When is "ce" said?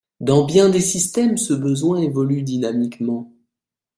1.37-1.53